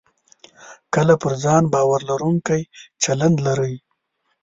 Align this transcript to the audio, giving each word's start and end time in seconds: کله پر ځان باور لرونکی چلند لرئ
کله 0.93 1.13
پر 1.21 1.33
ځان 1.43 1.63
باور 1.73 1.99
لرونکی 2.09 2.61
چلند 3.03 3.37
لرئ 3.45 3.73